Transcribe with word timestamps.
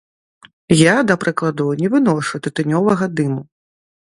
Я, 0.79 0.95
да 1.11 1.17
прыкладу, 1.23 1.67
не 1.83 1.91
выношу 1.97 2.43
тытунёвага 2.49 3.05
дыму. 3.21 3.41